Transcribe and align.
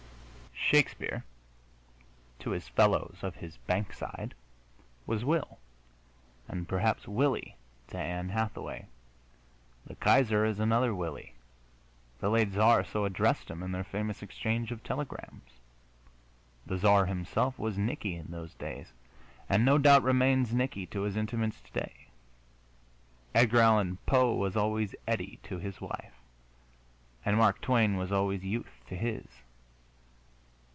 Shakespeare, 0.71 1.25
to 2.39 2.51
his 2.51 2.69
fellows 2.69 3.17
of 3.23 3.35
his 3.35 3.57
Bankside, 3.67 4.33
was 5.05 5.25
Will, 5.25 5.59
and 6.47 6.65
perhaps 6.65 7.09
Willie 7.09 7.57
to 7.89 7.97
Ann 7.97 8.29
Hathaway. 8.29 8.85
The 9.85 9.95
Kaiser 9.95 10.45
is 10.45 10.61
another 10.61 10.95
Willie: 10.95 11.33
the 12.21 12.29
late 12.29 12.53
Czar 12.53 12.85
so 12.85 13.03
addressed 13.03 13.51
him 13.51 13.61
in 13.63 13.73
their 13.73 13.83
famous 13.83 14.21
exchange 14.23 14.71
of 14.71 14.81
telegrams. 14.81 15.59
The 16.65 16.77
Czar 16.77 17.05
himself 17.05 17.59
was 17.59 17.77
Nicky 17.77 18.15
in 18.15 18.27
those 18.31 18.53
days, 18.53 18.93
and 19.49 19.65
no 19.65 19.77
doubt 19.77 20.03
remains 20.03 20.53
Nicky 20.53 20.85
to 20.85 21.01
his 21.01 21.17
intimates 21.17 21.59
today. 21.59 22.07
Edgar 23.35 23.59
Allan 23.59 23.97
Poe 24.05 24.33
was 24.35 24.55
always 24.55 24.95
Eddie 25.05 25.39
to 25.43 25.57
his 25.59 25.81
wife, 25.81 26.13
and 27.25 27.35
Mark 27.35 27.59
Twain 27.59 27.97
was 27.97 28.13
always 28.13 28.45
Youth 28.45 28.85
to 28.87 28.95
his. 28.95 29.25